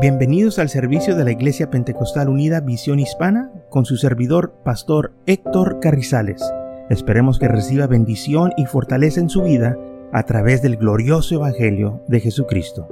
[0.00, 5.80] Bienvenidos al servicio de la Iglesia Pentecostal Unida Visión Hispana con su servidor, Pastor Héctor
[5.80, 6.40] Carrizales.
[6.88, 9.76] Esperemos que reciba bendición y fortaleza en su vida
[10.12, 12.86] a través del glorioso Evangelio de Jesucristo.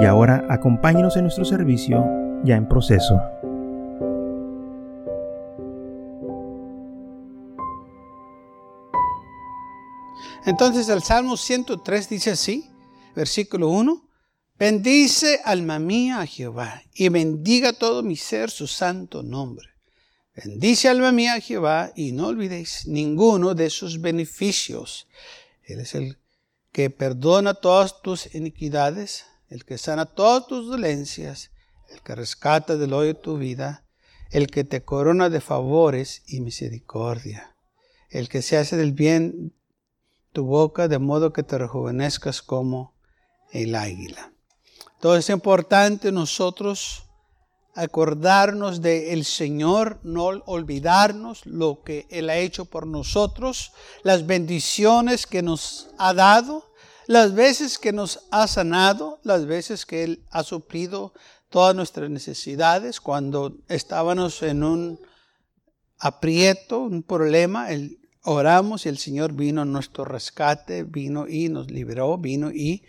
[0.00, 2.02] Y ahora acompáñenos en nuestro servicio
[2.44, 3.20] ya en proceso.
[10.46, 12.70] Entonces el Salmo 103 dice así,
[13.14, 14.07] versículo 1.
[14.58, 19.68] Bendice alma mía a Jehová y bendiga todo mi ser su santo nombre.
[20.34, 25.06] Bendice alma mía a Jehová y no olvidéis ninguno de sus beneficios.
[25.62, 26.18] Él es el
[26.72, 31.52] que perdona todas tus iniquidades, el que sana todas tus dolencias,
[31.88, 33.84] el que rescata del hoyo tu vida,
[34.32, 37.54] el que te corona de favores y misericordia,
[38.10, 39.54] el que se hace del bien
[40.32, 42.96] tu boca de modo que te rejuvenezcas como
[43.52, 44.32] el águila.
[44.98, 47.04] Entonces es importante nosotros
[47.76, 53.70] acordarnos del Señor, no olvidarnos lo que Él ha hecho por nosotros,
[54.02, 56.72] las bendiciones que nos ha dado,
[57.06, 61.12] las veces que nos ha sanado, las veces que Él ha suplido
[61.48, 65.00] todas nuestras necesidades, cuando estábamos en un
[66.00, 67.68] aprieto, un problema,
[68.24, 72.82] oramos y el Señor vino a nuestro rescate, vino y nos liberó, vino y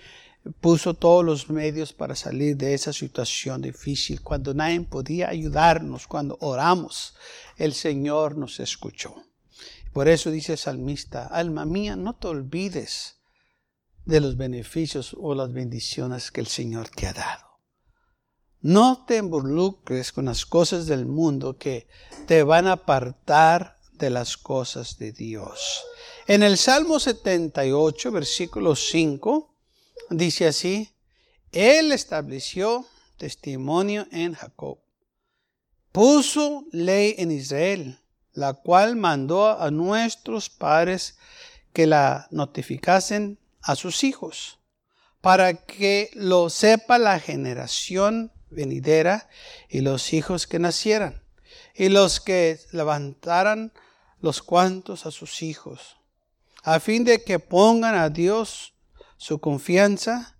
[0.61, 4.21] puso todos los medios para salir de esa situación difícil.
[4.21, 7.15] Cuando nadie podía ayudarnos, cuando oramos,
[7.57, 9.15] el Señor nos escuchó.
[9.93, 13.17] Por eso dice el salmista, alma mía, no te olvides
[14.05, 17.49] de los beneficios o las bendiciones que el Señor te ha dado.
[18.61, 21.87] No te involucres con las cosas del mundo que
[22.27, 25.83] te van a apartar de las cosas de Dios.
[26.27, 29.55] En el Salmo 78, versículo 5,
[30.09, 30.93] dice así,
[31.51, 32.85] Él estableció
[33.17, 34.79] testimonio en Jacob,
[35.91, 37.99] puso ley en Israel,
[38.33, 41.17] la cual mandó a nuestros padres
[41.73, 44.59] que la notificasen a sus hijos,
[45.21, 49.29] para que lo sepa la generación venidera
[49.67, 51.23] y los hijos que nacieran,
[51.75, 53.73] y los que levantaran
[54.21, 55.97] los cuantos a sus hijos,
[56.63, 58.73] a fin de que pongan a Dios
[59.19, 60.37] su confianza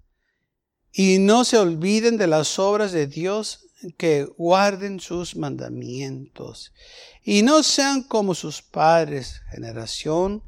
[0.94, 3.68] y no se olviden de las obras de Dios
[3.98, 6.74] que guarden sus mandamientos
[7.22, 10.44] y no sean como sus padres, generación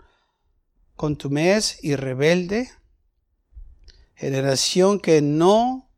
[0.96, 2.72] contumez y rebelde,
[4.16, 5.92] generación que no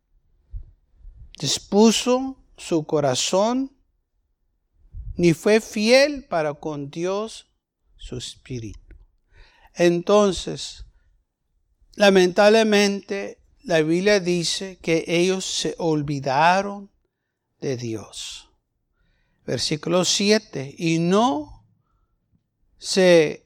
[1.40, 3.78] dispuso su corazón
[5.16, 7.54] ni fue fiel para con Dios
[7.96, 8.80] su espíritu.
[9.76, 10.86] Entonces,
[11.96, 16.90] Lamentablemente, la Biblia dice que ellos se olvidaron
[17.62, 18.50] de Dios.
[19.46, 20.76] Versículo 7.
[20.78, 21.66] Y no
[22.78, 23.46] se...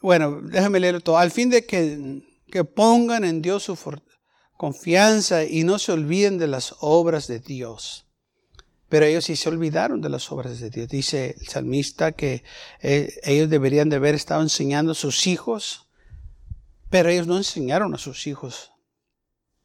[0.00, 1.18] Bueno, déjame leerlo todo.
[1.18, 3.76] Al fin de que, que pongan en Dios su
[4.56, 8.06] confianza y no se olviden de las obras de Dios.
[8.88, 10.88] Pero ellos sí se olvidaron de las obras de Dios.
[10.88, 12.44] Dice el salmista que
[12.80, 15.89] eh, ellos deberían de haber estado enseñando a sus hijos
[16.90, 18.72] pero ellos no enseñaron a sus hijos.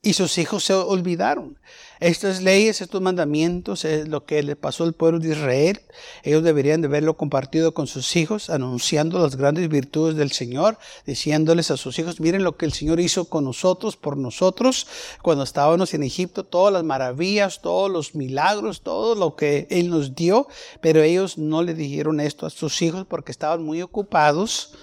[0.05, 1.57] Y sus hijos se olvidaron.
[1.99, 5.81] Estas leyes, estos mandamientos, es lo que le pasó al pueblo de Israel.
[6.21, 10.77] Ellos deberían de haberlo compartido con sus hijos, anunciando las grandes virtudes del Señor,
[11.07, 14.85] diciéndoles a sus hijos, miren lo que el Señor hizo con nosotros, por nosotros,
[15.23, 20.13] cuando estábamos en Egipto, todas las maravillas, todos los milagros, todo lo que Él nos
[20.13, 20.47] dio.
[20.81, 24.75] Pero ellos no le dijeron esto a sus hijos porque estaban muy ocupados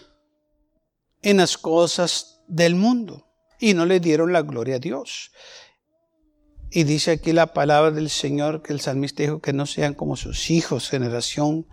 [1.23, 3.27] en las cosas del mundo
[3.59, 5.33] y no le dieron la gloria a Dios.
[6.71, 10.17] Y dice aquí la palabra del Señor que el salmista dijo que no sean como
[10.17, 11.67] sus hijos, generación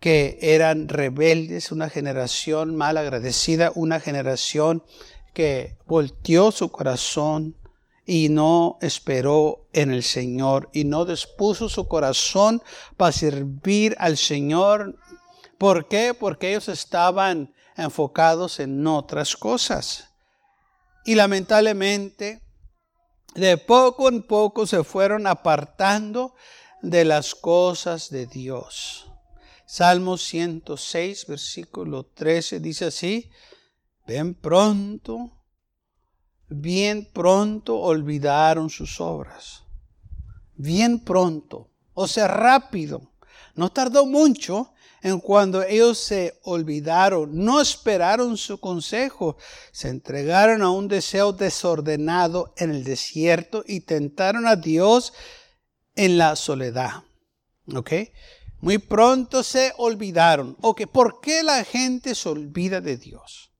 [0.00, 4.82] que eran rebeldes, una generación mal agradecida, una generación
[5.32, 7.56] que volteó su corazón
[8.04, 12.62] y no esperó en el Señor y no dispuso su corazón
[12.96, 14.98] para servir al Señor.
[15.56, 16.14] ¿Por qué?
[16.18, 20.08] Porque ellos estaban enfocados en otras cosas.
[21.04, 22.42] Y lamentablemente,
[23.34, 26.34] de poco en poco se fueron apartando
[26.82, 29.06] de las cosas de Dios.
[29.66, 33.30] Salmo 106, versículo 13 dice así,
[34.06, 35.32] ven pronto,
[36.48, 39.62] bien pronto olvidaron sus obras.
[40.54, 43.12] Bien pronto, o sea, rápido.
[43.54, 44.72] No tardó mucho
[45.02, 49.36] en cuando ellos se olvidaron, no esperaron su consejo,
[49.72, 55.12] se entregaron a un deseo desordenado en el desierto y tentaron a Dios
[55.96, 57.02] en la soledad.
[57.74, 57.92] ¿Ok?
[58.60, 60.56] Muy pronto se olvidaron.
[60.60, 63.50] Ok, ¿por qué la gente se olvida de Dios?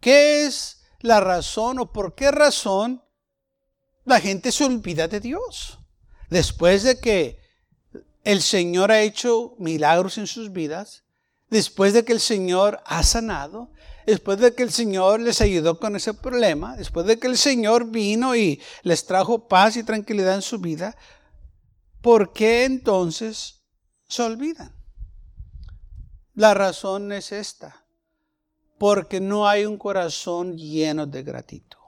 [0.00, 3.02] ¿Qué es la razón o por qué razón
[4.04, 5.78] la gente se olvida de Dios?
[6.28, 7.47] Después de que
[8.28, 11.02] el Señor ha hecho milagros en sus vidas,
[11.48, 13.70] después de que el Señor ha sanado,
[14.04, 17.86] después de que el Señor les ayudó con ese problema, después de que el Señor
[17.86, 20.94] vino y les trajo paz y tranquilidad en su vida,
[22.02, 23.62] ¿por qué entonces
[24.06, 24.76] se olvidan?
[26.34, 27.86] La razón es esta,
[28.76, 31.78] porque no hay un corazón lleno de gratitud,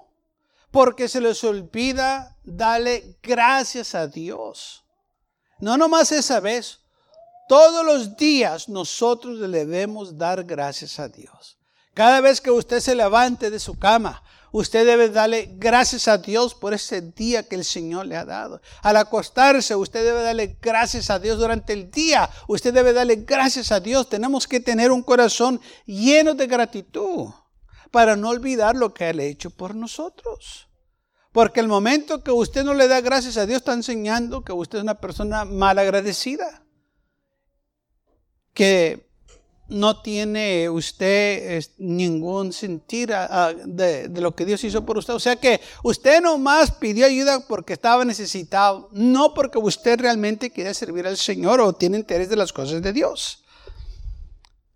[0.70, 4.86] porque se les olvida darle gracias a Dios.
[5.60, 6.78] No nomás esa vez.
[7.48, 11.58] Todos los días nosotros le debemos dar gracias a Dios.
[11.94, 14.22] Cada vez que usted se levante de su cama,
[14.52, 18.62] usted debe darle gracias a Dios por ese día que el Señor le ha dado.
[18.82, 22.30] Al acostarse, usted debe darle gracias a Dios durante el día.
[22.46, 24.08] Usted debe darle gracias a Dios.
[24.08, 27.30] Tenemos que tener un corazón lleno de gratitud
[27.90, 30.69] para no olvidar lo que Él ha hecho por nosotros.
[31.32, 34.78] Porque el momento que usted no le da gracias a Dios está enseñando que usted
[34.78, 36.64] es una persona mal agradecida.
[38.52, 39.08] Que
[39.68, 43.14] no tiene usted ningún sentir
[43.64, 45.14] de, lo que Dios hizo por usted.
[45.14, 50.74] O sea que usted nomás pidió ayuda porque estaba necesitado, no porque usted realmente quiere
[50.74, 53.44] servir al Señor o tiene interés de las cosas de Dios.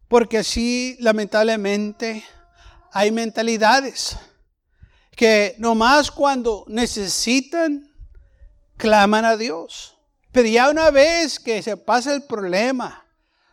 [0.06, 2.22] Porque así, lamentablemente,
[2.92, 4.16] hay mentalidades
[5.16, 7.92] que nomás cuando necesitan,
[8.76, 9.96] claman a Dios.
[10.32, 13.06] Pero ya una vez que se pasa el problema,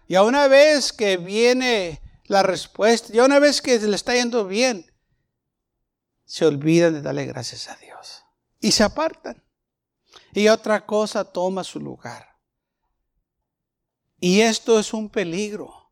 [0.07, 4.91] ya una vez que viene la respuesta, ya una vez que le está yendo bien,
[6.25, 8.23] se olvidan de darle gracias a Dios
[8.59, 9.43] y se apartan.
[10.33, 12.37] Y otra cosa toma su lugar.
[14.19, 15.91] Y esto es un peligro.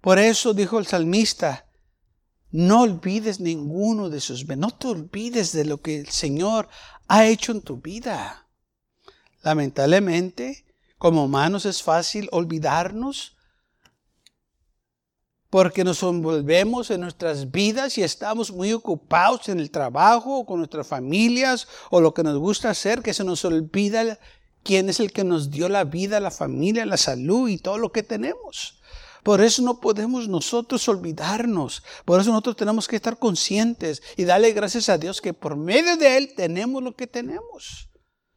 [0.00, 1.66] Por eso dijo el salmista,
[2.52, 6.68] no olvides ninguno de sus No te olvides de lo que el Señor
[7.08, 8.46] ha hecho en tu vida.
[9.42, 10.66] Lamentablemente,
[10.98, 13.36] como humanos es fácil olvidarnos
[15.48, 20.86] porque nos envolvemos en nuestras vidas y estamos muy ocupados en el trabajo, con nuestras
[20.86, 24.18] familias o lo que nos gusta hacer, que se nos olvida
[24.62, 27.92] quién es el que nos dio la vida, la familia, la salud y todo lo
[27.92, 28.80] que tenemos.
[29.22, 31.82] Por eso no podemos nosotros olvidarnos.
[32.04, 35.96] Por eso nosotros tenemos que estar conscientes y darle gracias a Dios que por medio
[35.96, 37.88] de Él tenemos lo que tenemos.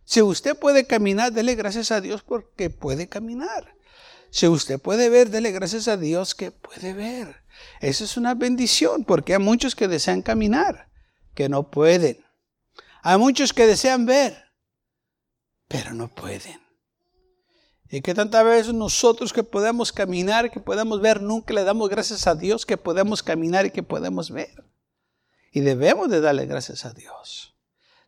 [0.03, 3.75] Si usted puede caminar, dele gracias a Dios porque puede caminar.
[4.29, 7.43] Si usted puede ver, dele gracias a Dios que puede ver.
[7.81, 10.91] Eso es una bendición porque hay muchos que desean caminar,
[11.33, 12.23] que no pueden.
[13.01, 14.51] Hay muchos que desean ver,
[15.67, 16.64] pero no pueden.
[17.89, 22.25] Y que tantas veces nosotros que podemos caminar, que podemos ver, nunca le damos gracias
[22.27, 24.65] a Dios que podemos caminar y que podemos ver.
[25.51, 27.55] Y debemos de darle gracias a Dios.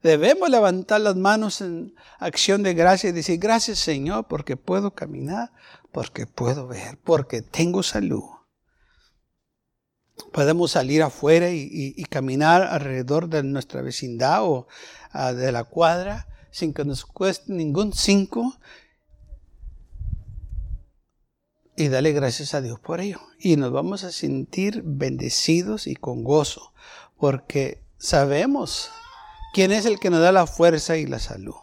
[0.01, 5.51] Debemos levantar las manos en acción de gracia y decir, gracias Señor, porque puedo caminar,
[5.91, 8.23] porque puedo ver, porque tengo salud.
[10.31, 14.67] Podemos salir afuera y, caminar alrededor de nuestra vecindad o
[15.11, 18.55] ah, de la cuadra sin que nos cueste ningún cinco
[21.77, 23.19] y dale gracias a Dios por ello.
[23.39, 26.73] Y nos vamos a sentir bendecidos y con gozo,
[27.17, 28.89] porque sabemos
[29.53, 31.55] quién es el que nos da la fuerza y la salud.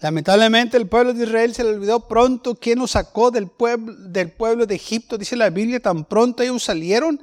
[0.00, 4.32] Lamentablemente el pueblo de Israel se le olvidó pronto quién nos sacó del pueblo, del
[4.32, 5.18] pueblo de Egipto.
[5.18, 7.20] Dice la Biblia, tan pronto ellos salieron,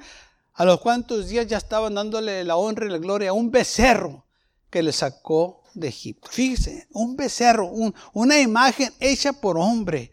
[0.54, 4.26] a los cuantos días ya estaban dándole la honra y la gloria a un becerro
[4.70, 6.30] que le sacó de Egipto.
[6.32, 7.72] Fíjese, un becerro,
[8.14, 10.12] una imagen hecha por hombre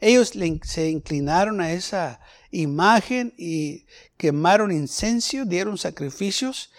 [0.00, 6.70] ellos se inclinaron a esa imagen y quemaron incenso, dieron sacrificios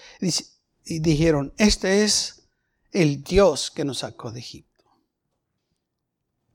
[0.84, 2.48] y dijeron, este es
[2.92, 4.72] el Dios que nos sacó de Egipto.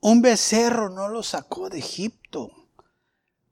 [0.00, 2.50] Un becerro no lo sacó de Egipto.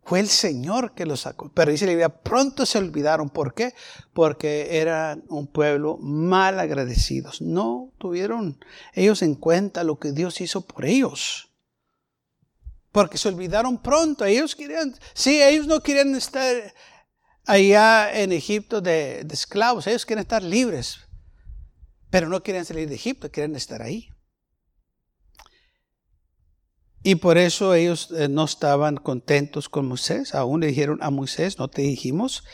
[0.04, 1.50] Fue el Señor que lo sacó.
[1.54, 3.30] Pero dice la Biblia, pronto se olvidaron.
[3.30, 3.72] ¿Por qué?
[4.12, 7.40] Porque eran un pueblo mal agradecidos.
[7.40, 11.53] No tuvieron ellos en cuenta lo que Dios hizo por ellos
[12.94, 14.24] porque se olvidaron pronto.
[14.24, 16.46] Ellos querían, sí, ellos no querían estar
[17.44, 21.00] allá en Egipto de, esclavos, ellos quieren estar libres,
[22.08, 24.10] pero no quieren salir de Egipto, quieren estar ahí.
[27.02, 30.32] Y por eso ellos eh, no estaban contentos con Moisés.
[30.32, 32.44] Aún le dijeron a Moisés, no te dijimos,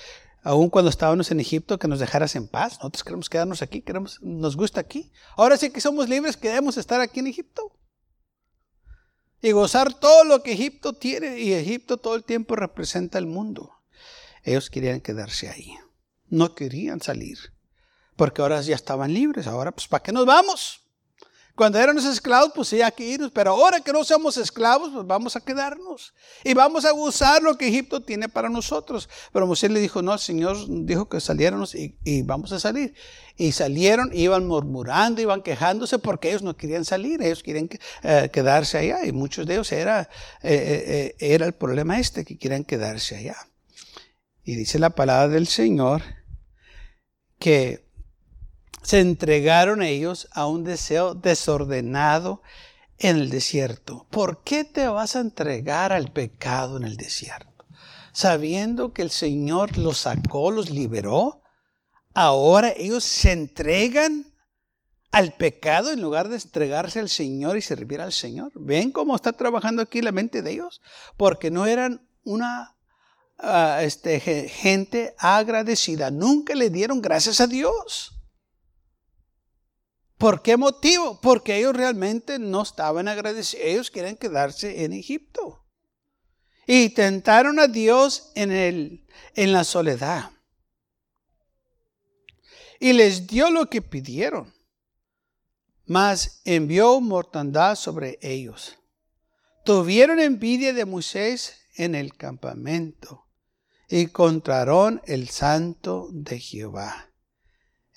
[0.42, 2.78] aún cuando estábamos en Egipto, que nos dejaras en paz.
[2.78, 5.12] Nosotros queremos quedarnos aquí, queremos, nos gusta aquí.
[5.36, 7.76] Ahora sí que somos libres, queremos estar aquí en Egipto.
[9.42, 11.38] Y gozar todo lo que Egipto tiene.
[11.38, 13.72] Y Egipto todo el tiempo representa el mundo.
[14.42, 15.76] Ellos querían quedarse ahí.
[16.28, 17.38] No querían salir.
[18.16, 19.46] Porque ahora ya estaban libres.
[19.46, 20.80] Ahora, pues, ¿para qué nos vamos?
[21.54, 25.36] Cuando éramos esclavos, pues sí, que irnos, pero ahora que no somos esclavos, pues vamos
[25.36, 26.14] a quedarnos.
[26.44, 29.08] Y vamos a usar lo que Egipto tiene para nosotros.
[29.32, 32.94] Pero Moisés le dijo, no, el Señor dijo que saliéramos y, vamos a salir.
[33.36, 37.68] Y salieron, iban murmurando, iban quejándose porque ellos no querían salir, ellos querían
[38.02, 39.04] eh, quedarse allá.
[39.04, 40.08] Y muchos de ellos era,
[40.42, 43.36] eh, eh, era el problema este, que querían quedarse allá.
[44.42, 46.02] Y dice la palabra del Señor
[47.38, 47.89] que
[48.82, 52.42] se entregaron ellos a un deseo desordenado
[52.98, 54.06] en el desierto.
[54.10, 57.66] ¿Por qué te vas a entregar al pecado en el desierto?
[58.12, 61.42] Sabiendo que el Señor los sacó, los liberó,
[62.14, 64.26] ahora ellos se entregan
[65.12, 68.52] al pecado en lugar de entregarse al Señor y servir al Señor.
[68.54, 70.80] ¿Ven cómo está trabajando aquí la mente de ellos?
[71.16, 72.76] Porque no eran una
[73.38, 78.19] ah, este, gente agradecida, nunca le dieron gracias a Dios.
[80.20, 81.18] ¿Por qué motivo?
[81.22, 83.64] Porque ellos realmente no estaban agradecidos.
[83.64, 85.64] Ellos quieren quedarse en Egipto.
[86.66, 90.30] Y tentaron a Dios en, el, en la soledad.
[92.78, 94.52] Y les dio lo que pidieron.
[95.86, 98.76] Mas envió mortandad sobre ellos.
[99.64, 103.26] Tuvieron envidia de Moisés en el campamento
[103.88, 107.09] y contraron el santo de Jehová.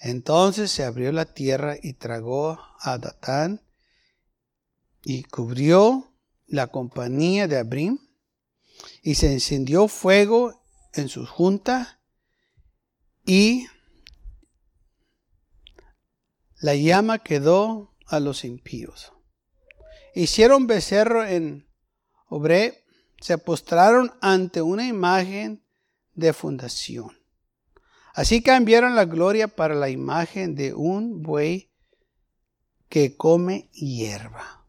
[0.04, 3.62] Entonces se abrió la tierra y tragó a Datán
[5.06, 6.14] y cubrió
[6.46, 8.00] la compañía de Abrim
[9.02, 10.62] y se encendió fuego
[10.94, 12.02] en su junta
[13.26, 13.66] y
[16.60, 19.14] la llama quedó a los impíos.
[20.16, 21.66] Hicieron becerro en
[22.28, 22.84] Obre,
[23.22, 25.66] se postraron ante una imagen
[26.14, 27.23] de fundación.
[28.14, 31.72] Así cambiaron la gloria para la imagen de un buey
[32.88, 34.68] que come hierba.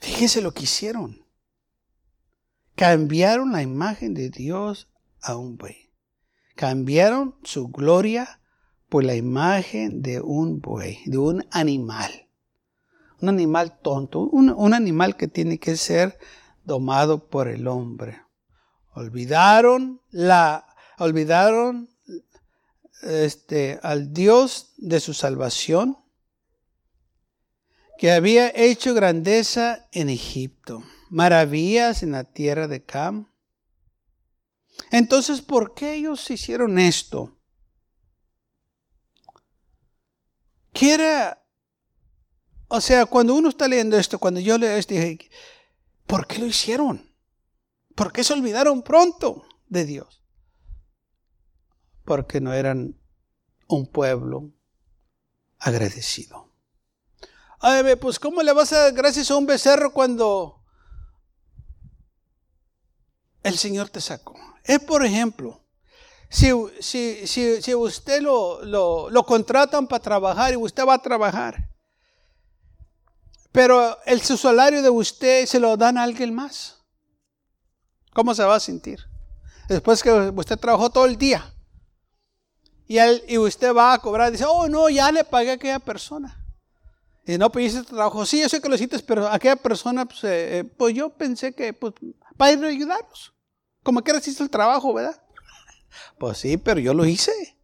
[0.00, 1.24] Fíjense lo que hicieron.
[2.74, 4.90] Cambiaron la imagen de Dios
[5.22, 5.90] a un buey.
[6.56, 8.42] Cambiaron su gloria
[8.90, 12.28] por la imagen de un buey, de un animal.
[13.22, 16.18] Un animal tonto, un, un animal que tiene que ser
[16.64, 18.23] domado por el hombre.
[18.94, 20.66] Olvidaron la
[20.98, 21.90] olvidaron
[23.02, 25.98] este al Dios de su salvación
[27.98, 33.30] que había hecho grandeza en Egipto, maravillas en la tierra de Cam.
[34.90, 37.38] Entonces, ¿por qué ellos hicieron esto?
[40.72, 41.32] ¿Qué
[42.66, 45.30] O sea, cuando uno está leyendo esto, cuando yo leo esto, dije,
[46.06, 47.13] ¿por qué lo hicieron?
[47.94, 50.22] ¿Por qué se olvidaron pronto de Dios?
[52.04, 52.98] Porque no eran
[53.68, 54.52] un pueblo
[55.58, 56.52] agradecido.
[57.60, 60.62] Ay, pues ¿cómo le vas a dar gracias a un becerro cuando
[63.42, 64.34] el Señor te sacó?
[64.64, 65.64] Es por ejemplo,
[66.28, 71.70] si, si, si, usted lo, lo, lo contratan para trabajar y usted va a trabajar,
[73.52, 76.83] pero el su salario de usted se lo dan a alguien más.
[78.14, 79.00] ¿Cómo se va a sentir?
[79.68, 81.52] Después que usted trabajó todo el día.
[82.86, 86.40] Y, y usted va a cobrar dice, oh no, ya le pagué a aquella persona.
[87.26, 88.24] Y no, este trabajo.
[88.24, 91.54] Sí, yo sé que lo hiciste, pero aquella persona, pues, eh, eh, pues yo pensé
[91.54, 91.94] que, pues,
[92.36, 93.34] para ir a ayudarnos.
[93.82, 95.20] Como que hiciste el trabajo, ¿verdad?
[96.18, 97.32] Pues sí, pero yo lo hice.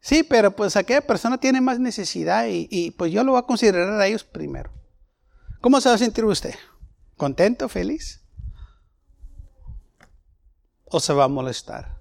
[0.00, 3.46] Sí, pero pues aquella persona tiene más necesidad y, y pues yo lo voy a
[3.46, 4.70] considerar a ellos primero.
[5.62, 6.54] ¿Cómo se va a sentir usted?
[7.16, 7.70] ¿Contento?
[7.70, 8.23] ¿Feliz?
[10.86, 11.98] O se va a molestar.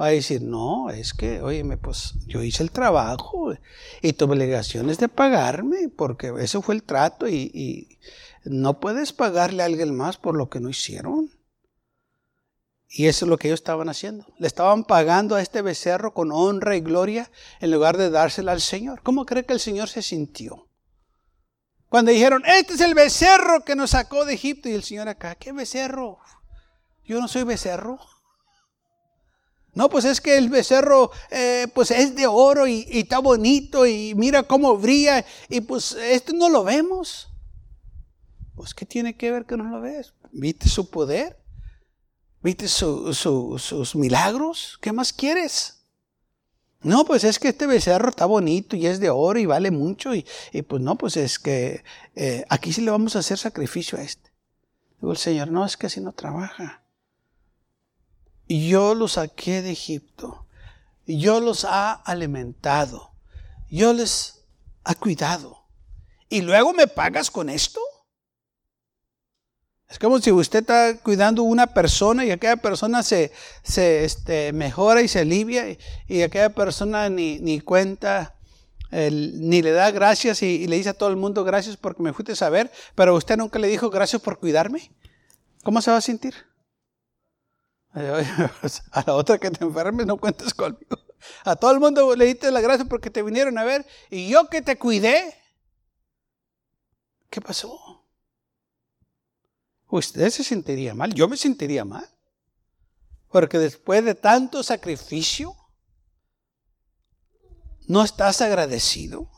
[0.00, 3.54] Va a decir, no, es que, oye, pues yo hice el trabajo
[4.02, 7.98] y tu obligación es de pagarme, porque ese fue el trato y, y
[8.44, 11.30] no puedes pagarle a alguien más por lo que no hicieron.
[12.88, 14.26] Y eso es lo que ellos estaban haciendo.
[14.38, 17.30] Le estaban pagando a este becerro con honra y gloria
[17.60, 19.02] en lugar de dársela al Señor.
[19.02, 20.68] ¿Cómo cree que el Señor se sintió?
[21.88, 24.68] Cuando dijeron, este es el becerro que nos sacó de Egipto.
[24.68, 26.18] Y el Señor acá, ¿qué becerro?
[27.04, 27.98] Yo no soy becerro.
[29.76, 33.86] No, pues es que el becerro eh, pues es de oro y, y, está bonito
[33.86, 37.28] y mira cómo brilla y pues esto no lo vemos.
[38.54, 40.14] Pues ¿qué tiene que ver que no lo ves?
[40.32, 41.38] ¿Viste su poder?
[42.42, 44.78] ¿Viste sus milagros?
[44.80, 45.82] ¿Qué más quieres?
[46.80, 50.14] No, pues es que este becerro está bonito y es de oro y vale mucho
[50.14, 50.24] y,
[50.66, 54.30] pues no, pues es que eh, aquí sí le vamos a hacer sacrificio a este.
[55.02, 56.85] Digo el Señor, no, es que así no trabaja.
[58.48, 60.46] Yo los saqué de Egipto.
[61.06, 63.12] Yo los ha alimentado.
[63.70, 64.44] Yo les
[64.84, 65.64] ha cuidado.
[66.28, 67.80] ¿Y luego me pagas con esto?
[69.88, 75.00] Es como si usted está cuidando una persona y aquella persona se, se este, mejora
[75.00, 75.76] y se alivia
[76.08, 78.34] y, aquella persona ni, ni cuenta,
[78.90, 82.32] ni le da gracias y, le dice a todo el mundo gracias porque me fuiste
[82.44, 84.90] a ver, pero usted nunca le dijo gracias por cuidarme.
[85.62, 86.34] ¿Cómo se va a sentir?
[88.92, 90.98] A la otra que te enfermes no cuentes conmigo.
[91.44, 94.48] A todo el mundo le diste la gracia porque te vinieron a ver y yo
[94.48, 95.34] que te cuidé.
[97.30, 98.04] ¿Qué pasó?
[99.88, 102.06] Usted se sentiría mal, yo me sentiría mal.
[103.28, 105.54] Porque después de tanto sacrificio,
[107.88, 109.30] ¿no estás agradecido?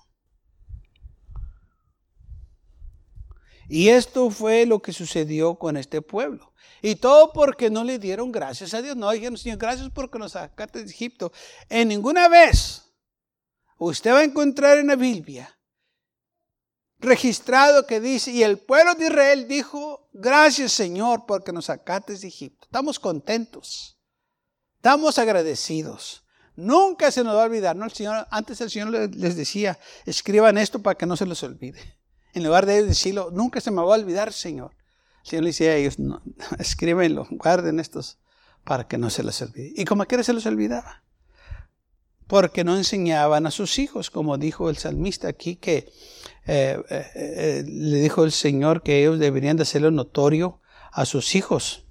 [3.68, 6.47] Y esto fue lo que sucedió con este pueblo.
[6.82, 8.96] Y todo porque no le dieron gracias a Dios.
[8.96, 11.32] No dijeron, Señor, gracias porque nos sacaste de Egipto.
[11.68, 12.84] En ninguna vez
[13.78, 15.58] usted va a encontrar en la Biblia
[16.98, 22.26] registrado que dice, y el pueblo de Israel dijo, gracias Señor porque nos sacaste de
[22.26, 22.66] Egipto.
[22.66, 23.98] Estamos contentos,
[24.76, 26.24] estamos agradecidos.
[26.56, 27.84] Nunca se nos va a olvidar, ¿no?
[27.84, 31.98] El Señor, antes el Señor les decía, escriban esto para que no se les olvide.
[32.34, 34.74] En lugar de decirlo, nunca se me va a olvidar, Señor.
[35.28, 35.96] El Señor le decía a ellos,
[36.58, 38.18] escríbenlo, guarden estos
[38.64, 39.72] para que no se les olvide.
[39.76, 41.02] Y como quiera se les olvidaba.
[42.26, 45.90] Porque no enseñaban a sus hijos, como dijo el salmista aquí, que
[46.46, 50.60] eh, eh, eh, le dijo el Señor que ellos deberían de hacerlo notorio
[50.92, 51.86] a sus hijos,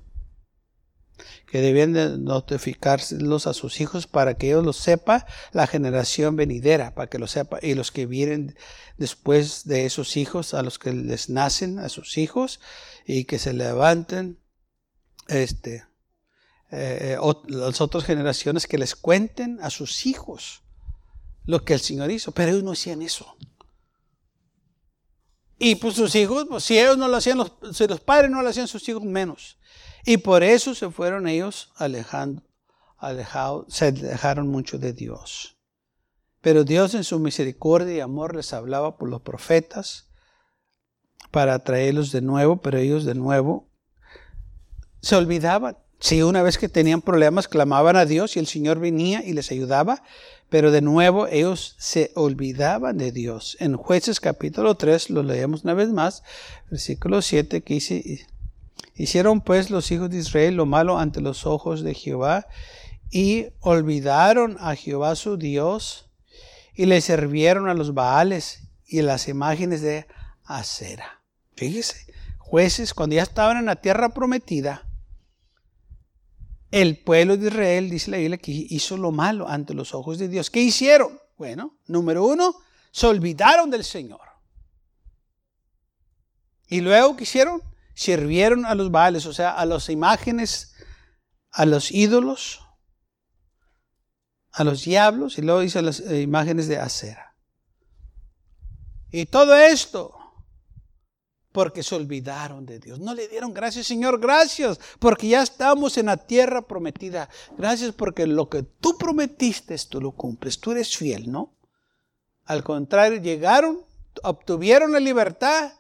[1.48, 6.94] que debían de notificárselos a sus hijos para que ellos lo sepa la generación venidera,
[6.94, 8.56] para que lo sepa, y los que vienen
[8.98, 12.60] después de esos hijos, a los que les nacen, a sus hijos,
[13.06, 14.40] y que se levanten,
[15.28, 15.86] este,
[16.70, 20.64] las otras generaciones que les cuenten a sus hijos
[21.46, 23.38] lo que el Señor hizo, pero ellos no hacían eso.
[25.58, 28.42] Y pues sus hijos, pues si ellos no lo hacían, los, si los padres no
[28.42, 29.58] lo hacían, sus hijos menos.
[30.10, 32.42] Y por eso se fueron ellos alejando,
[32.98, 35.58] alejados, se alejaron mucho de Dios.
[36.40, 40.08] Pero Dios en su misericordia y amor les hablaba por los profetas
[41.30, 43.68] para traerlos de nuevo, pero ellos de nuevo
[45.02, 45.78] se olvidaban.
[46.00, 49.52] Si una vez que tenían problemas clamaban a Dios y el Señor venía y les
[49.52, 50.04] ayudaba,
[50.48, 53.58] pero de nuevo ellos se olvidaban de Dios.
[53.60, 56.24] En jueces capítulo 3 lo leemos una vez más,
[56.72, 58.26] versículo 7, que dice,
[58.98, 62.48] hicieron pues los hijos de Israel lo malo ante los ojos de Jehová
[63.10, 66.10] y olvidaron a Jehová su Dios
[66.74, 70.08] y le sirvieron a los Baales y las imágenes de
[70.44, 71.22] acera.
[71.56, 74.84] Fíjese, jueces cuando ya estaban en la tierra prometida,
[76.72, 80.28] el pueblo de Israel, dice la Biblia, que hizo lo malo ante los ojos de
[80.28, 80.50] Dios.
[80.50, 81.20] ¿Qué hicieron?
[81.38, 82.56] Bueno, número uno,
[82.92, 84.22] se olvidaron del Señor.
[86.68, 87.62] Y luego, ¿qué hicieron?
[87.98, 90.76] Sirvieron a los baales, o sea, a las imágenes,
[91.50, 92.62] a los ídolos,
[94.52, 97.36] a los diablos, y luego hizo las eh, imágenes de acera.
[99.10, 100.14] Y todo esto
[101.52, 103.00] porque se olvidaron de Dios.
[103.00, 107.30] No le dieron gracias, Señor, gracias, porque ya estamos en la tierra prometida.
[107.58, 110.60] Gracias porque lo que tú prometiste, tú lo cumples.
[110.60, 111.58] Tú eres fiel, ¿no?
[112.46, 113.82] Al contrario, llegaron,
[114.22, 115.74] obtuvieron la libertad.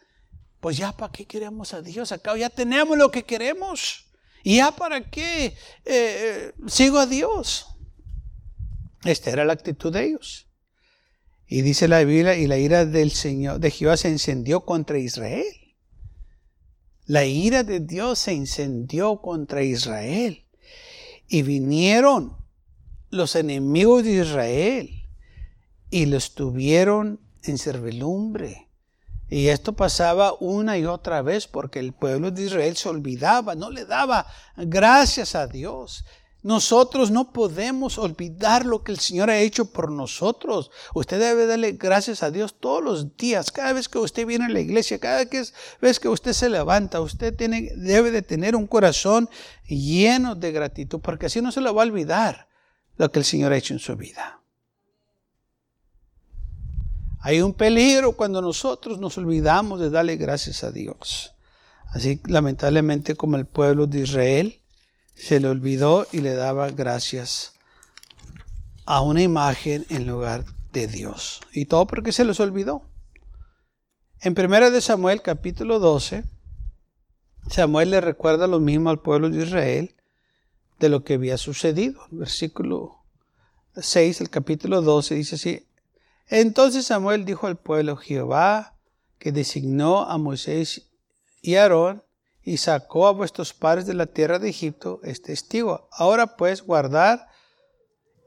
[0.60, 4.06] Pues ya para qué queremos a Dios acá, ya tenemos lo que queremos.
[4.44, 5.54] ¿Y ya para qué eh,
[5.86, 7.68] eh, sigo a Dios?
[9.04, 10.48] Esta era la actitud de ellos.
[11.48, 15.46] Y dice la Biblia, y la ira del Señor, de Jehová se encendió contra Israel.
[17.06, 20.46] La ira de Dios se incendió contra Israel.
[21.28, 22.38] Y vinieron
[23.10, 24.90] los enemigos de Israel
[25.90, 28.67] y los tuvieron en servilumbre.
[29.30, 33.70] Y esto pasaba una y otra vez porque el pueblo de Israel se olvidaba, no
[33.70, 36.06] le daba gracias a Dios.
[36.44, 40.72] Nosotros no podemos olvidar lo que el Señor ha hecho por nosotros.
[40.94, 44.50] Usted debe darle gracias a Dios todos los días, cada vez que usted viene a
[44.50, 45.26] la iglesia, cada
[45.82, 49.30] vez que usted se levanta, usted tiene, debe de tener un corazón
[49.68, 52.48] lleno de gratitud, porque así no se lo va a olvidar.
[52.96, 54.42] lo que el Señor ha hecho en su vida.
[57.20, 61.34] Hay un peligro cuando nosotros nos olvidamos de darle gracias a Dios.
[61.88, 64.62] Así lamentablemente como el pueblo de Israel
[65.16, 67.54] se le olvidó y le daba gracias
[68.86, 71.42] a una imagen en lugar de Dios.
[71.52, 72.84] Y todo porque se les olvidó.
[74.22, 76.24] En 1 de Samuel capítulo 12,
[77.50, 79.96] Samuel le recuerda lo mismo al pueblo de Israel
[80.80, 82.02] de lo que había sucedido.
[82.12, 82.98] Versículo
[83.76, 85.64] 6, el capítulo 12 dice así.
[86.30, 88.76] Entonces Samuel dijo al pueblo, Jehová,
[89.18, 90.90] que designó a Moisés
[91.42, 92.04] y Aarón
[92.44, 95.90] y sacó a vuestros padres de la tierra de Egipto, es testigo.
[95.92, 97.28] Ahora pues guardar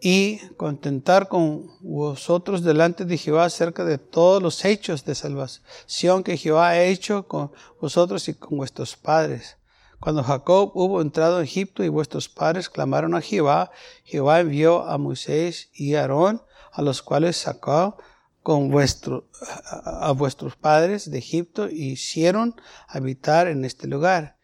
[0.01, 6.39] y contentar con vosotros delante de Jehová acerca de todos los hechos de salvación que
[6.39, 9.59] Jehová ha hecho con vosotros y con vuestros padres.
[9.99, 13.71] Cuando Jacob hubo entrado en Egipto y vuestros padres clamaron a Jehová,
[14.05, 17.97] Jehová envió a Moisés y a Aarón, a los cuales sacó
[18.43, 19.29] con vuestro,
[19.73, 22.55] a vuestros padres de Egipto y hicieron
[22.89, 24.39] habitar en este lugar.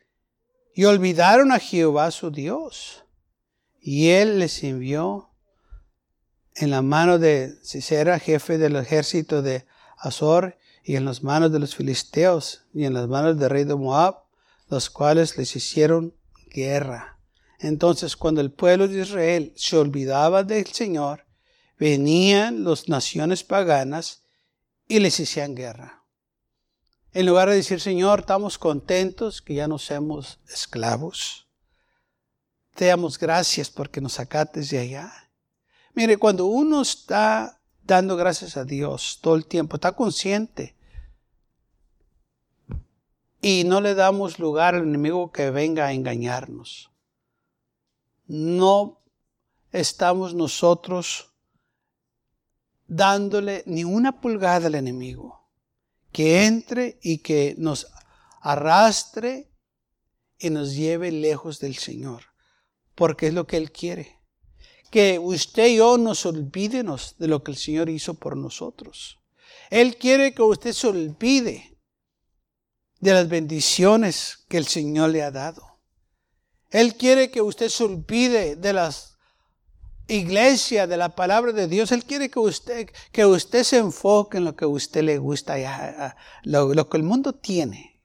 [0.74, 3.04] Y olvidaron a Jehová su Dios.
[3.80, 5.30] Y él les envió
[6.54, 9.66] en la mano de Sisera, jefe del ejército de
[9.98, 13.74] Azor, y en las manos de los filisteos, y en las manos del rey de
[13.74, 14.16] Moab,
[14.68, 16.14] los cuales les hicieron
[16.50, 17.18] guerra.
[17.58, 21.25] Entonces, cuando el pueblo de Israel se olvidaba del Señor,
[21.78, 24.24] venían las naciones paganas
[24.88, 26.04] y les hacían guerra.
[27.12, 31.48] En lugar de decir, Señor, estamos contentos que ya no seamos esclavos.
[32.74, 35.26] Te damos gracias porque nos sacaste de allá
[35.96, 40.76] Mire, cuando uno está dando gracias a Dios todo el tiempo, está consciente
[43.40, 46.90] y no le damos lugar al enemigo que venga a engañarnos.
[48.26, 49.00] No
[49.72, 51.32] estamos nosotros
[52.88, 55.48] dándole ni una pulgada al enemigo
[56.12, 57.88] que entre y que nos
[58.40, 59.50] arrastre
[60.38, 62.22] y nos lleve lejos del Señor,
[62.94, 64.16] porque es lo que Él quiere
[64.90, 69.18] que usted y yo nos olvidemos de lo que el Señor hizo por nosotros.
[69.70, 71.78] Él quiere que usted se olvide
[73.00, 75.80] de las bendiciones que el Señor le ha dado.
[76.70, 79.15] Él quiere que usted se olvide de las
[80.08, 81.92] iglesias, de la palabra de Dios.
[81.92, 86.16] Él quiere que usted, que usted se enfoque en lo que a usted le gusta,
[86.42, 88.00] lo, lo que el mundo tiene.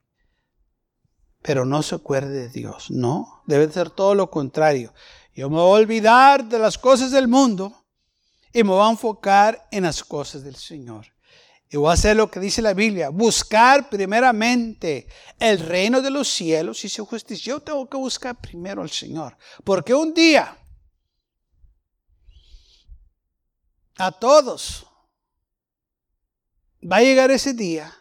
[1.42, 2.92] Pero no se acuerde de Dios.
[2.92, 4.94] No, debe ser todo lo contrario.
[5.34, 7.74] Yo me voy a olvidar de las cosas del mundo
[8.54, 11.08] y me voy a enfocar en las cosas del Señor.
[11.70, 15.08] Y voy a hacer lo que dice la Biblia, buscar primeramente
[15.40, 17.54] el reino de los cielos y su justicia.
[17.54, 20.58] Yo tengo que buscar primero al Señor, porque un día
[23.98, 24.88] a todos
[26.84, 27.94] va a llegar ese día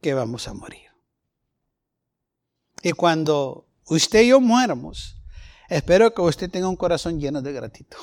[0.00, 0.88] que vamos a morir.
[2.82, 5.18] Y cuando usted y yo muéramos,
[5.68, 7.98] Espero que usted tenga un corazón lleno de gratitud.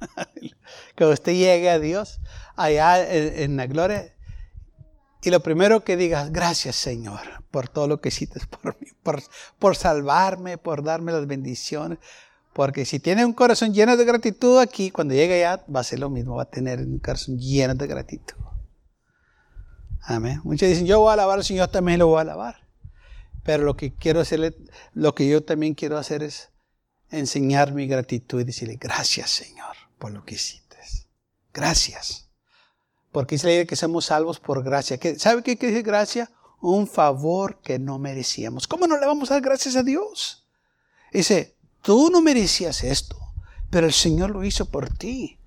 [0.96, 2.20] que usted llegue a Dios
[2.56, 4.16] allá en, la gloria
[5.22, 7.20] y lo primero que digas, gracias Señor
[7.52, 9.22] por todo lo que hiciste por mí, por,
[9.60, 11.98] por salvarme, por darme las bendiciones.
[12.52, 16.00] Porque si tiene un corazón lleno de gratitud aquí, cuando llegue allá va a ser
[16.00, 18.36] lo mismo, va a tener un corazón lleno de gratitud.
[20.02, 20.40] Amén.
[20.44, 22.56] Muchos dicen, yo voy a alabar al Señor, también lo voy a alabar.
[23.44, 24.54] Pero lo que quiero hacerle,
[24.92, 26.50] lo que yo también quiero hacer es
[27.10, 30.62] enseñar mi gratitud y decirle, gracias Señor por lo que hiciste.
[31.52, 32.28] Gracias.
[33.10, 34.98] Porque es la idea que somos salvos por gracia.
[35.18, 36.30] ¿Sabe qué quiere decir gracia?
[36.60, 38.66] Un favor que no merecíamos.
[38.66, 40.46] ¿Cómo no le vamos a dar gracias a Dios?
[41.12, 43.18] Dice, tú no merecías esto,
[43.70, 45.38] pero el Señor lo hizo por ti.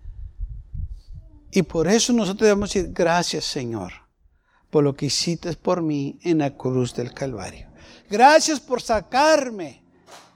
[1.51, 3.93] Y por eso nosotros debemos decir, gracias Señor,
[4.69, 7.67] por lo que hiciste por mí en la cruz del Calvario.
[8.09, 9.83] Gracias por sacarme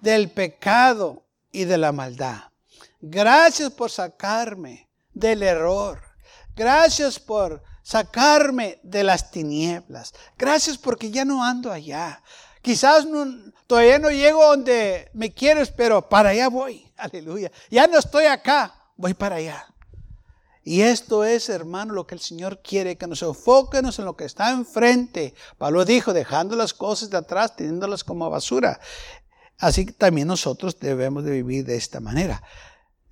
[0.02, 2.44] del pecado y de la maldad.
[3.02, 6.00] Gracias por sacarme del error.
[6.56, 10.14] Gracias por sacarme de las tinieblas.
[10.38, 12.22] Gracias porque ya no ando allá.
[12.62, 13.08] Quizás
[13.68, 16.86] todavía no llego donde me quieres, pero para allá voy.
[16.98, 17.52] Aleluya.
[17.70, 19.66] Ya no estoy acá, voy para allá.
[20.64, 24.26] Y esto es, hermano, lo que el Señor quiere, que nos enfoquemos en lo que
[24.26, 25.34] está enfrente.
[25.58, 28.80] Pablo dijo, dejando las cosas de atrás, teniéndolas como basura.
[29.58, 32.44] Así que también nosotros debemos de vivir de esta manera.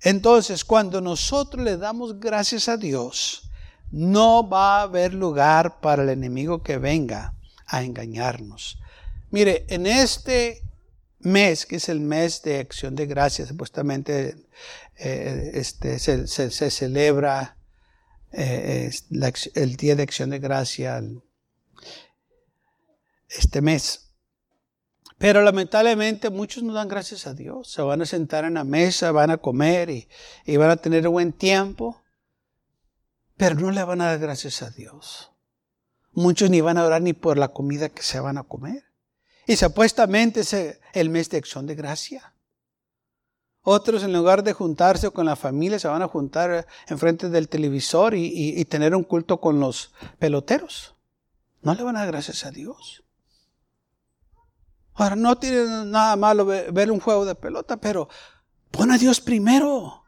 [0.02, 3.50] Entonces, cuando nosotros le damos gracias a Dios,
[3.90, 7.34] no va a haber lugar para el enemigo que venga
[7.66, 8.78] a engañarnos.
[9.30, 10.62] Mire, en este
[11.20, 14.36] mes, que es el mes de acción de gracias, supuestamente
[14.96, 17.56] eh, este, se, celebra
[18.32, 18.90] eh,
[19.54, 21.02] el Día de Acción de Gracia
[23.28, 24.12] este mes.
[25.18, 27.72] Pero lamentablemente muchos no dan gracias a Dios.
[27.72, 30.08] Se van a sentar en la mesa, van a comer y,
[30.46, 32.00] y van a tener buen tiempo,
[33.36, 35.32] pero no le van a dar gracias a Dios.
[36.12, 38.87] Muchos ni van a orar ni por la comida que se van a comer.
[39.48, 40.54] Y supuestamente es
[40.92, 42.34] el mes de acción de gracia.
[43.62, 48.14] Otros en lugar de juntarse con la familia se van a juntar enfrente del televisor
[48.14, 50.96] y, tener un culto con los peloteros.
[51.62, 53.02] No le van a dar gracias a Dios.
[54.92, 58.10] Ahora, no tiene nada malo ver un juego de pelota, pero
[58.70, 60.04] pon a Dios primero.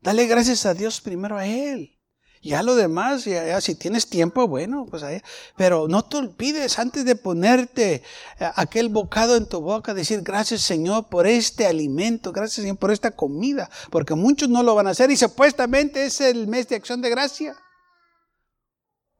[0.00, 1.95] Dale gracias a Dios primero a Él.
[2.46, 5.20] Ya lo demás, ya, si tienes tiempo, bueno, pues ahí.
[5.56, 8.02] Pero no te olvides antes de ponerte
[8.38, 12.92] eh, aquel bocado en tu boca, decir gracias Señor por este alimento, gracias Señor por
[12.92, 16.76] esta comida, porque muchos no lo van a hacer y supuestamente es el mes de
[16.76, 17.56] acción de gracia.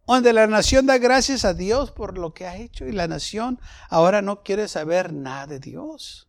[0.06, 3.58] Donde la nación da gracias a Dios por lo que ha hecho y la nación
[3.90, 6.28] ahora no quiere saber nada de Dios.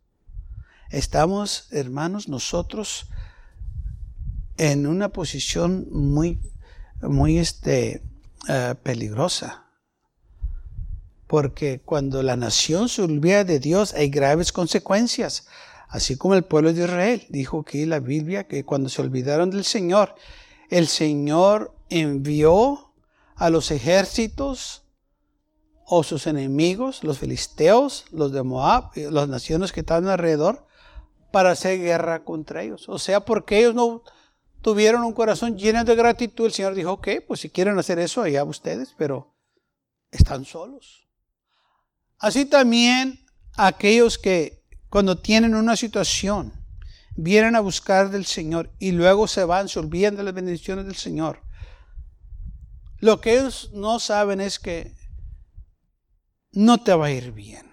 [0.90, 3.06] Estamos, hermanos, nosotros
[4.56, 6.40] en una posición muy
[7.02, 8.02] muy este,
[8.48, 9.66] eh, peligrosa.
[11.26, 15.46] Porque cuando la nación se olvida de Dios hay graves consecuencias.
[15.88, 19.64] Así como el pueblo de Israel dijo aquí la Biblia que cuando se olvidaron del
[19.64, 20.14] Señor,
[20.70, 22.92] el Señor envió
[23.36, 24.82] a los ejércitos
[25.86, 30.66] o sus enemigos, los filisteos, los de Moab, las naciones que estaban alrededor,
[31.30, 32.88] para hacer guerra contra ellos.
[32.88, 34.02] O sea, porque ellos no
[34.68, 38.20] tuvieron un corazón lleno de gratitud, el Señor dijo, ok, pues si quieren hacer eso,
[38.20, 39.34] allá ustedes, pero
[40.10, 41.08] están solos.
[42.18, 43.24] Así también
[43.56, 46.52] aquellos que cuando tienen una situación,
[47.16, 50.96] vienen a buscar del Señor y luego se van, se olvidan de las bendiciones del
[50.96, 51.40] Señor.
[52.98, 54.94] Lo que ellos no saben es que
[56.52, 57.72] no te va a ir bien.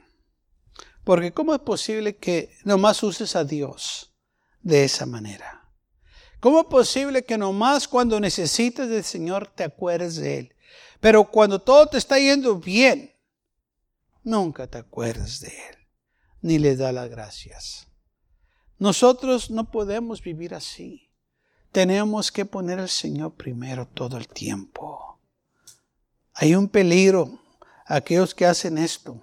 [1.03, 4.15] Porque ¿cómo es posible que nomás uses a Dios
[4.61, 5.64] de esa manera?
[6.45, 10.55] ¿Cómo es posible que nomás cuando necesites del Señor te acuerdes de Él?
[10.99, 13.11] Pero cuando todo te está yendo bien,
[14.23, 15.75] nunca te acuerdas de Él,
[16.43, 17.87] ni le da las gracias.
[18.77, 21.09] Nosotros no podemos vivir así.
[21.71, 25.19] Tenemos que poner al Señor primero todo el tiempo.
[26.35, 27.39] Hay un peligro
[27.87, 29.19] a aquellos que hacen esto.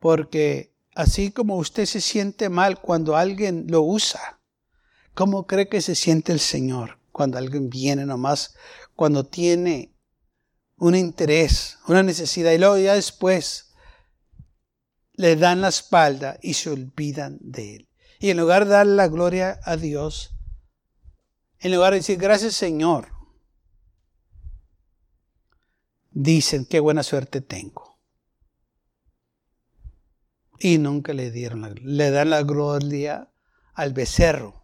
[0.00, 4.39] Porque así como usted se siente mal cuando alguien lo usa,
[5.20, 8.54] ¿Cómo cree que se siente el Señor cuando alguien viene nomás,
[8.96, 9.94] cuando tiene
[10.78, 13.74] un interés, una necesidad y luego ya después
[15.12, 17.88] le dan la espalda y se olvidan de Él?
[18.18, 20.30] Y en lugar de dar la gloria a Dios,
[21.58, 23.08] en lugar de decir gracias Señor,
[26.12, 28.00] dicen qué buena suerte tengo.
[30.58, 33.30] Y nunca le dieron la, le dan la gloria
[33.74, 34.59] al becerro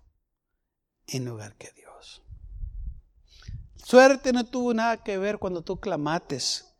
[1.07, 2.23] en lugar que Dios.
[3.77, 6.75] Suerte no tuvo nada que ver cuando tú clamates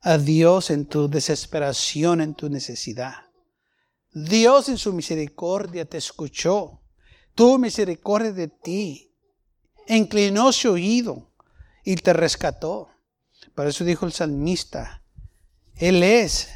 [0.00, 3.26] a Dios en tu desesperación, en tu necesidad.
[4.12, 6.80] Dios en su misericordia te escuchó,
[7.34, 9.14] tuvo misericordia de ti,
[9.86, 11.30] inclinó su oído
[11.84, 12.88] y te rescató.
[13.54, 15.04] Por eso dijo el salmista,
[15.76, 16.48] Él es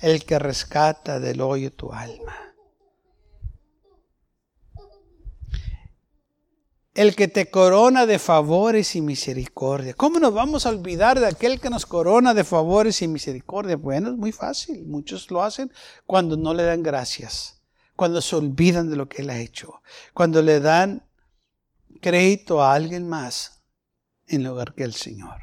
[0.00, 2.47] el que rescata del hoyo tu alma.
[6.98, 9.94] El que te corona de favores y misericordia.
[9.94, 13.76] ¿Cómo nos vamos a olvidar de aquel que nos corona de favores y misericordia?
[13.76, 14.84] Bueno, es muy fácil.
[14.84, 15.72] Muchos lo hacen
[16.06, 17.62] cuando no le dan gracias,
[17.94, 19.80] cuando se olvidan de lo que Él ha hecho,
[20.12, 21.06] cuando le dan
[22.00, 23.62] crédito a alguien más
[24.26, 25.40] en lugar que el Señor.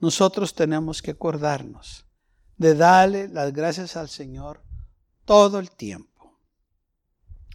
[0.00, 2.06] Nosotros tenemos que acordarnos
[2.56, 4.64] de darle las gracias al Señor
[5.24, 6.40] todo el tiempo.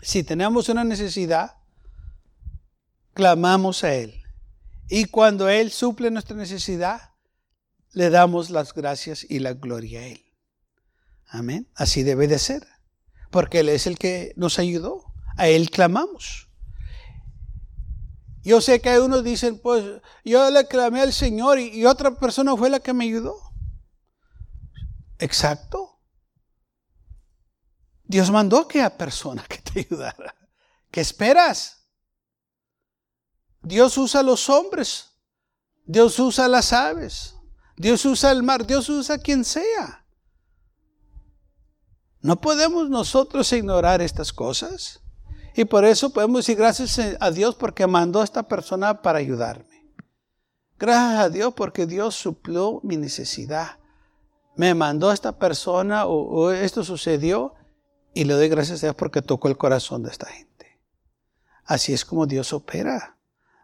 [0.01, 1.57] Si tenemos una necesidad,
[3.15, 4.21] clamamos a Él.
[4.87, 7.13] Y cuando Él suple nuestra necesidad,
[7.93, 10.23] le damos las gracias y la gloria a Él.
[11.27, 11.67] Amén.
[11.73, 12.67] Así debe de ser.
[13.31, 15.05] Porque Él es el que nos ayudó.
[15.37, 16.49] A Él clamamos.
[18.43, 19.83] Yo sé que hay unos dicen, pues
[20.23, 23.35] yo le clamé al Señor y, y otra persona fue la que me ayudó.
[25.17, 25.99] Exacto.
[28.03, 30.35] Dios mandó a aquella persona que te ayudara.
[30.91, 31.84] ¿Qué esperas?
[33.65, 35.11] Dios usa a los hombres,
[35.85, 37.35] Dios usa a las aves,
[37.75, 40.05] Dios usa el mar, Dios usa a quien sea.
[42.21, 45.01] No podemos nosotros ignorar estas cosas.
[45.55, 49.93] Y por eso podemos decir gracias a Dios porque mandó a esta persona para ayudarme.
[50.77, 53.79] Gracias a Dios porque Dios suplió mi necesidad.
[54.55, 57.53] Me mandó a esta persona o, esto sucedió
[58.13, 60.79] y le doy gracias a Dios porque tocó el corazón de esta gente.
[61.63, 63.14] Así es como Dios opera.